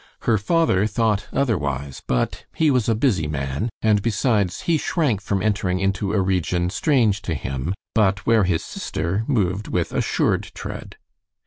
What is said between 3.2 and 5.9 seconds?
man, and besides, he shrank from entering